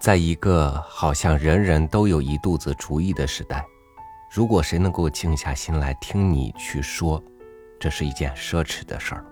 [0.00, 3.64] 在一个好像人人都有一肚子主意的时代，
[4.32, 7.22] 如果谁能够静下心来听你去说，
[7.80, 9.24] 这是一件奢侈的事儿。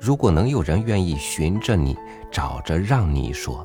[0.00, 1.96] 如果能有人愿意寻着你，
[2.30, 3.64] 找着让你说，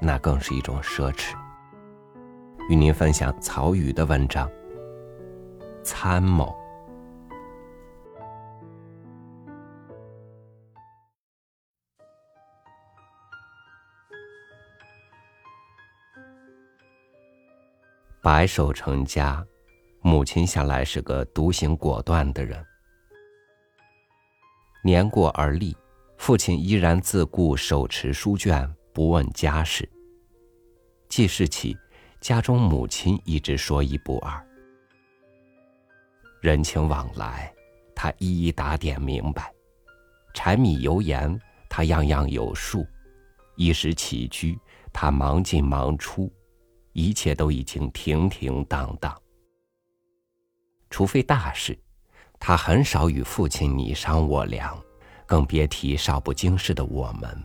[0.00, 1.34] 那更是一种奢侈。
[2.70, 4.48] 与您分享曹禺的文章
[5.82, 6.46] 《参谋》。
[18.20, 19.46] 白手成家，
[20.00, 22.62] 母亲向来是个独行果断的人。
[24.82, 25.76] 年过而立，
[26.16, 29.88] 父亲依然自顾手持书卷，不问家事。
[31.08, 31.76] 记事起，
[32.20, 34.44] 家中母亲一直说一不二，
[36.40, 37.52] 人情往来，
[37.94, 39.44] 他一一打点明白；
[40.34, 42.84] 柴米油盐，他样样有数；
[43.56, 44.58] 衣食起居，
[44.92, 46.30] 他忙进忙出。
[46.92, 49.14] 一切都已经停停当当，
[50.90, 51.78] 除非大事，
[52.40, 54.76] 他很少与父亲你商我量，
[55.26, 57.44] 更别提少不经事的我们。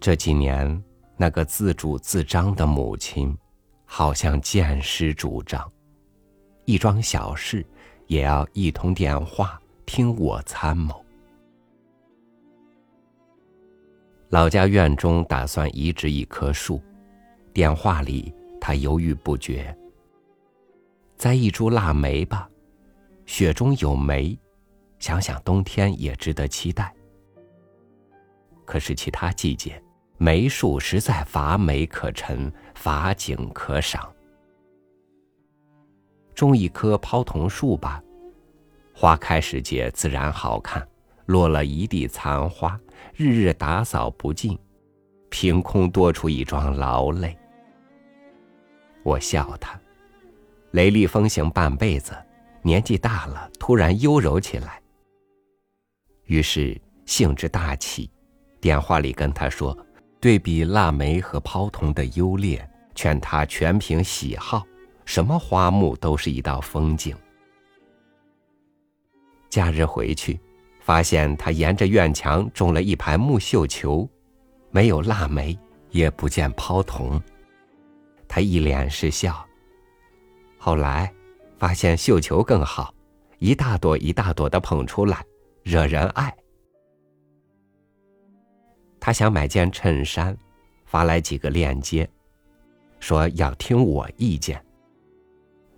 [0.00, 0.84] 这几年，
[1.16, 3.36] 那个自主自张的母亲，
[3.84, 5.72] 好像见师主张，
[6.66, 7.66] 一桩小事
[8.06, 11.05] 也要一通电话听我参谋。
[14.30, 16.82] 老家院中打算移植一棵树，
[17.52, 19.76] 电话里他犹豫不决。
[21.16, 22.50] 栽一株腊梅吧，
[23.24, 24.36] 雪中有梅，
[24.98, 26.92] 想想冬天也值得期待。
[28.64, 29.80] 可是其他季节，
[30.18, 34.12] 梅树实在乏梅可陈，乏景可赏。
[36.34, 38.02] 种一棵抛桐树吧，
[38.92, 40.86] 花开时节自然好看。
[41.26, 42.80] 落了一地残花，
[43.14, 44.58] 日日打扫不尽，
[45.28, 47.36] 凭空多出一桩劳累。
[49.02, 49.78] 我笑他，
[50.70, 52.16] 雷厉风行半辈子，
[52.62, 54.80] 年纪大了，突然优柔起来。
[56.24, 58.10] 于是兴致大起，
[58.60, 59.76] 电话里跟他说，
[60.20, 64.64] 对比腊梅和抛桐的优劣，劝他全凭喜好，
[65.04, 67.16] 什么花木都是一道风景。
[69.50, 70.38] 假日回去。
[70.86, 74.08] 发现他沿着院墙种了一排木绣球，
[74.70, 75.58] 没有腊梅，
[75.90, 77.20] 也不见抛桐。
[78.28, 79.44] 他一脸是笑。
[80.56, 81.12] 后来，
[81.58, 82.94] 发现绣球更好，
[83.40, 85.24] 一大朵一大朵的捧出来，
[85.64, 86.32] 惹人爱。
[89.00, 90.38] 他想买件衬衫，
[90.84, 92.08] 发来几个链接，
[93.00, 94.64] 说要听我意见。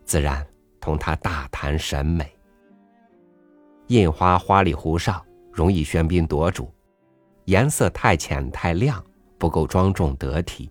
[0.05, 0.47] 自然
[0.79, 2.31] 同他大谈审美。
[3.89, 6.65] 印花花里胡哨，容易喧宾夺主；
[7.47, 9.03] 颜色太浅太亮，
[9.39, 10.71] 不够庄重得体；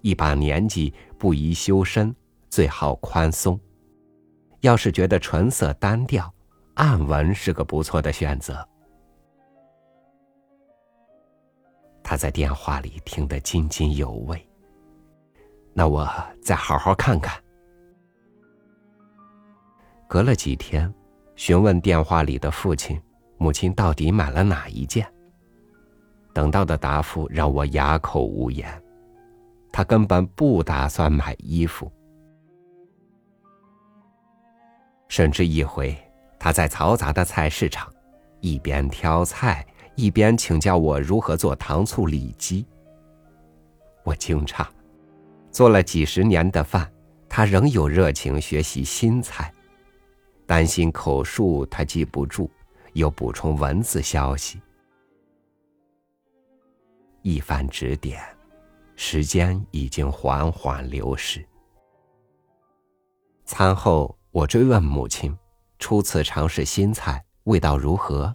[0.00, 2.14] 一把年纪不宜修身，
[2.48, 3.58] 最好宽松。
[4.60, 6.32] 要是觉得纯色单调，
[6.74, 8.66] 暗纹是个不错的选择。
[12.02, 14.42] 他在电话里听得津津有味。
[15.74, 16.08] 那我
[16.40, 17.38] 再好好看看。
[20.08, 20.90] 隔了几天。
[21.38, 23.00] 询问电话里的父亲、
[23.36, 25.06] 母亲到底买了哪一件？
[26.34, 28.68] 等到的答复让我哑口无言。
[29.70, 31.90] 他根本不打算买衣服。
[35.06, 35.96] 甚至一回，
[36.40, 37.88] 他在嘈杂的菜市场，
[38.40, 42.66] 一边挑菜，一边请教我如何做糖醋里脊。
[44.02, 44.66] 我惊诧，
[45.52, 46.90] 做了几十年的饭，
[47.28, 49.52] 他仍有热情学习新菜。
[50.48, 52.50] 担心口述他记不住，
[52.94, 54.58] 又补充文字消息。
[57.20, 58.24] 一番指点，
[58.96, 61.46] 时间已经缓缓流逝。
[63.44, 65.36] 餐后，我追问母亲
[65.78, 68.34] ：“初次尝试新菜，味道如何？”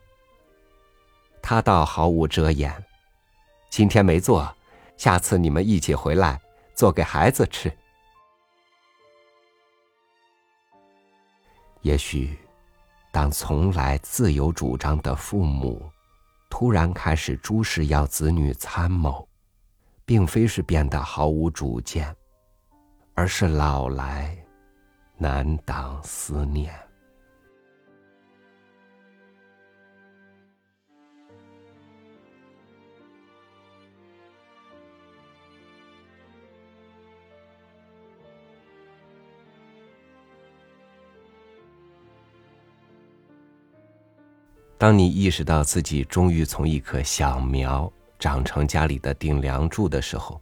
[1.41, 2.71] 他倒毫无遮掩
[3.71, 4.55] ：“今天没做，
[4.97, 6.39] 下次你们一起回来
[6.75, 7.75] 做给孩子吃。”
[11.83, 12.37] 也许，
[13.11, 15.83] 当从来自由主张的父母，
[16.49, 19.27] 突然开始诸事要子女参谋，
[20.05, 22.15] 并非是变得毫无主见，
[23.13, 24.33] 而是老来
[25.17, 26.73] 难挡思念。
[44.77, 50.41] 当你意识到自己终于从一棵小苗长成家里的顶梁柱的时候，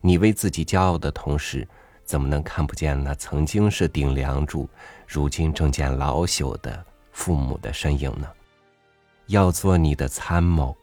[0.00, 1.66] 你为自己骄傲的同时，
[2.04, 4.68] 怎么能看不见那曾经是顶梁柱，
[5.06, 8.28] 如今正见老朽的父母的身影呢？
[9.26, 10.76] 要做你的参谋，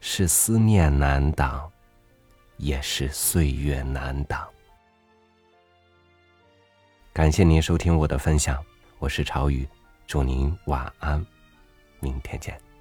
[0.00, 1.70] 是思念难挡，
[2.56, 4.44] 也是岁月难挡。
[7.12, 8.60] 感谢您收听我的分享，
[8.98, 9.68] 我是朝雨，
[10.06, 11.24] 祝您晚安，
[12.32, 12.71] 再见。